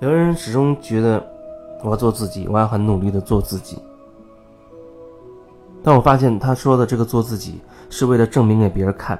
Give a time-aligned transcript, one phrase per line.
[0.00, 1.24] 有人始终觉得
[1.82, 3.82] 我要做自己，我要很努力的做自己。
[5.82, 9.18] 但我发现他说的这个做自己是为了证明给别人看。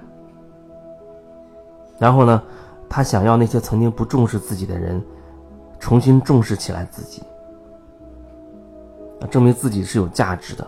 [1.98, 2.42] 然后呢，
[2.90, 5.02] 他想要那些曾经不重视自己的人
[5.78, 7.22] 重新重视起来自己，
[9.30, 10.66] 证明自己是有价值的。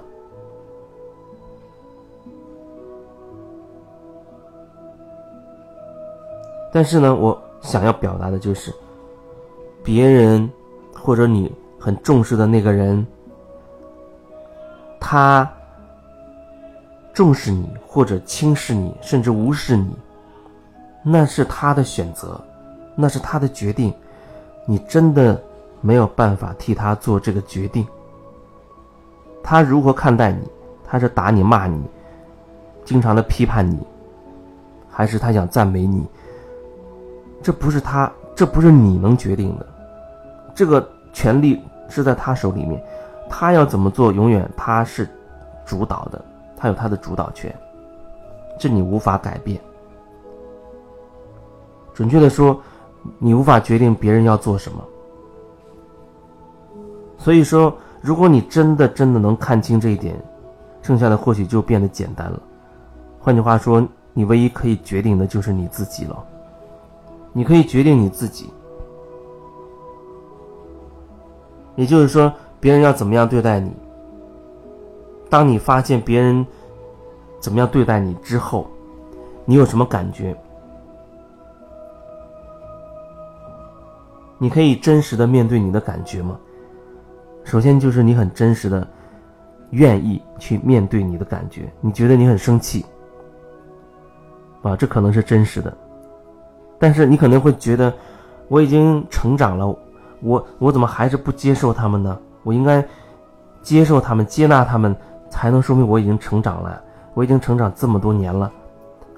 [6.72, 8.72] 但是呢，我想要表达的就是，
[9.88, 10.50] 别人
[10.92, 13.06] 或者你很重视的那个人，
[15.00, 15.50] 他
[17.14, 19.96] 重视你或者轻视你，甚至无视你，
[21.02, 22.38] 那是他的选择，
[22.94, 23.90] 那是他的决定，
[24.66, 25.42] 你真的
[25.80, 27.86] 没有办法替他做这个决定。
[29.42, 30.46] 他如何看待你？
[30.84, 31.82] 他是打你、骂你，
[32.84, 33.78] 经常的批判你，
[34.90, 36.06] 还是他想赞美你？
[37.42, 39.66] 这不是他，这不是你能决定的，
[40.58, 42.82] 这个权利是在他手里面，
[43.30, 45.08] 他要怎么做，永远他是
[45.64, 46.20] 主导的，
[46.56, 47.56] 他有他的主导权，
[48.58, 49.60] 这你无法改变。
[51.94, 52.60] 准确的说，
[53.20, 54.84] 你无法决定别人要做什么。
[57.16, 60.20] 所以说，如果你真的真的能看清这一点，
[60.82, 62.42] 剩下的或许就变得简单了。
[63.20, 66.18] 换句话说，你唯一可以决定的就是你自己了。
[67.32, 68.50] 你可以决定你自己，
[71.78, 73.72] 也就是说，别人要怎么样对待你。
[75.30, 76.44] 当你发现别人
[77.38, 78.68] 怎么样对待你之后，
[79.44, 80.36] 你有什么感觉？
[84.38, 86.36] 你可以真实的面对你的感觉吗？
[87.44, 88.84] 首先就是你很真实的
[89.70, 91.72] 愿意去面对你的感觉。
[91.80, 92.84] 你觉得你很生气，
[94.62, 95.72] 啊，这可能是真实的。
[96.76, 97.94] 但是你可能会觉得，
[98.48, 99.78] 我已经成长了，
[100.20, 102.18] 我我怎么还是不接受他们呢？
[102.42, 102.86] 我应该
[103.62, 104.96] 接受他们，接纳他们，
[105.30, 106.82] 才能说明我已经成长了。
[107.14, 108.50] 我已经成长这么多年了，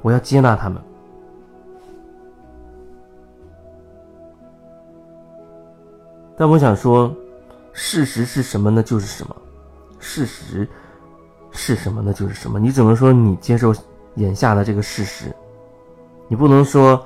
[0.02, 0.80] 我要接纳他们。
[6.36, 7.14] 但我想说，
[7.72, 8.82] 事实是什么呢？
[8.82, 9.36] 就是什么，
[9.98, 10.66] 事实
[11.50, 12.12] 是什么呢？
[12.12, 12.58] 就是什么。
[12.58, 13.74] 你只能说你接受
[14.16, 15.34] 眼下的这个事实，
[16.28, 17.04] 你不能说。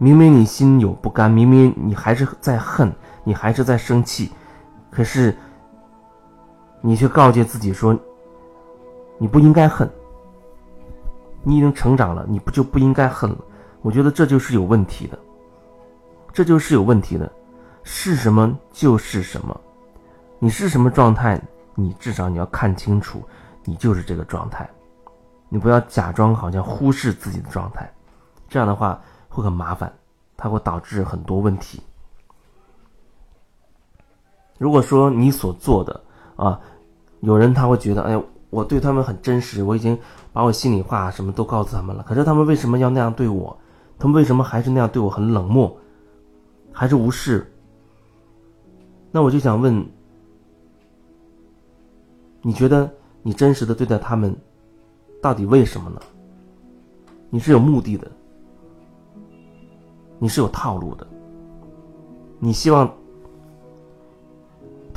[0.00, 2.88] 明明你心有不甘，明明你还是在恨，
[3.24, 4.32] 你还是在生气，
[4.90, 5.36] 可是
[6.80, 7.98] 你却告诫自己说，
[9.18, 9.88] 你不应该恨。
[11.42, 13.38] 你已经成长了，你不就不应该恨了？
[13.82, 15.18] 我觉得这就是有问题的，
[16.32, 17.30] 这就是有问题的。
[17.82, 19.58] 是什么就是什么，
[20.38, 21.40] 你是什么状态，
[21.74, 23.22] 你至少你要看清楚，
[23.64, 24.68] 你就是这个状态，
[25.48, 27.90] 你不要假装好像忽视自己的状态，
[28.48, 29.00] 这样的话。
[29.30, 29.92] 会很麻烦，
[30.38, 31.80] 它会导致很多问题。
[34.58, 36.00] 如果说你所做的
[36.36, 36.60] 啊，
[37.20, 39.98] 有人他会觉得，哎，我对他们很真实，我已经
[40.32, 43.56] 把我心里话什么都告诉他们了，可是他们为什么要那样对我？
[43.98, 45.74] 他们为什么还是那样对我很冷漠，
[46.72, 47.50] 还是无视？
[49.10, 49.84] 那我就想问，
[52.42, 52.90] 你觉得
[53.22, 54.36] 你真实的对待他们，
[55.22, 56.00] 到底为什么呢？
[57.30, 58.10] 你是有目的的。
[60.20, 61.06] 你是有套路的，
[62.40, 62.92] 你希望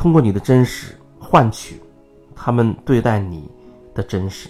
[0.02, 1.80] 通过你的真实换取
[2.34, 3.48] 他们对待你
[3.94, 4.50] 的真实，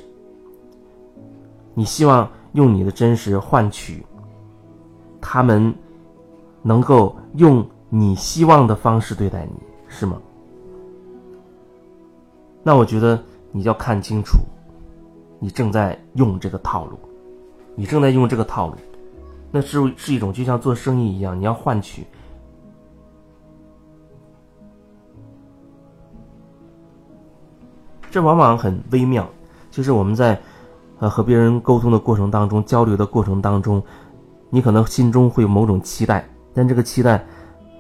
[1.74, 4.02] 你希望用你的真实换取
[5.20, 5.76] 他们
[6.62, 9.60] 能够用你希望的方式对待你，
[9.90, 10.22] 是吗？
[12.64, 14.38] 那我觉得你要看清楚，
[15.38, 16.98] 你正在用这个套路，
[17.76, 18.76] 你正在用这个套路。
[19.52, 22.08] 那是是一种就像做生意一样，你要换取，
[28.12, 29.28] 这往往很微妙。
[29.72, 30.40] 就是我们在
[31.00, 33.82] 呃和别人沟通的过程当中、交流的过程当中，
[34.50, 37.26] 你可能心中会有某种期待，但这个期待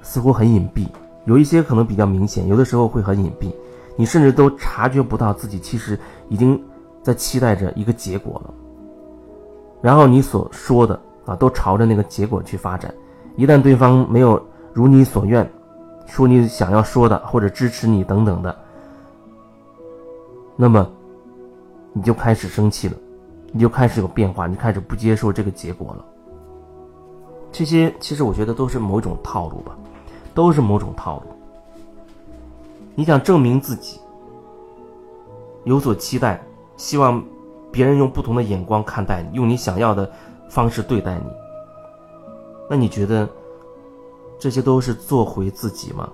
[0.01, 0.87] 似乎很隐蔽，
[1.25, 3.53] 有一些可能比较明显，有的时候会很隐蔽，
[3.95, 5.99] 你甚至都察觉不到自己其实
[6.29, 6.59] 已经
[7.03, 8.53] 在期待着一个结果了。
[9.81, 10.99] 然后你所说的。
[11.23, 12.91] 啊，都朝着那个结果去发展。
[13.35, 14.43] 一旦对方没有
[14.73, 15.47] 如你所愿，
[16.07, 18.57] 说你想要说的，或者支持你等等的，
[20.61, 20.87] 那么
[21.91, 22.95] 你就开始生气了，
[23.51, 26.05] 你就开始有变化，你开始不接受这个结果了。
[27.51, 29.75] 这些其实我觉得都是某种套路吧，
[30.35, 31.23] 都是某种套路。
[32.93, 33.99] 你想证明自己，
[35.63, 36.39] 有所期待，
[36.77, 37.23] 希望
[37.71, 40.07] 别人用不同的眼光看待你，用你想要的。
[40.47, 41.23] 方式对待你，
[42.69, 43.27] 那你觉得
[44.37, 46.09] 这些都是做回自己吗？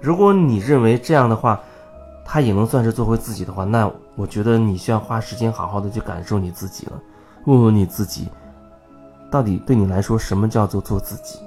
[0.00, 1.60] 如果你认为这样的话，
[2.30, 6.92] 他也能算是做回自己的话，那我觉得你需要花时间好好的去感受你自己了，
[7.46, 8.28] 问问你自己，
[9.30, 11.38] 到底对你来说什么叫做做自己，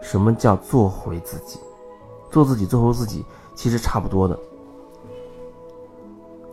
[0.00, 1.60] 什么叫做回自己？
[2.30, 3.22] 做自己做回自己
[3.54, 4.38] 其实差不多的。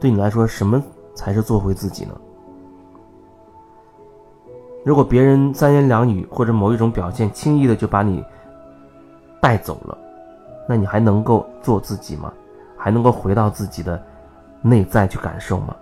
[0.01, 0.83] 对你来说，什么
[1.15, 2.13] 才是做回自己呢？
[4.83, 8.21] 如果别人三言两语或者某一种表现，轻易的就把你
[9.39, 9.97] 带走了。
[10.67, 12.33] 那你还能够做自己吗？
[12.87, 14.01] 还能够回到自己的
[14.61, 15.75] 内在去感受吗？